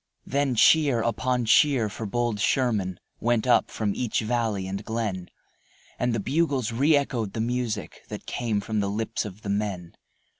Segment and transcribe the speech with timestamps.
[0.25, 5.29] Then cheer upon cheer for bold Sherman Went up from each valley and glen,
[5.99, 9.93] And the bugles re echoed the music That came from the lips of the men.